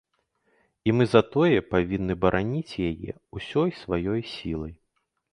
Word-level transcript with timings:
І 0.89 0.93
мы 0.99 1.03
затое 1.15 1.57
павінны 1.73 2.15
бараніць 2.23 2.73
яе 2.91 3.11
ўсёй 3.39 3.69
сваёй 3.81 4.21
сілай. 4.33 4.73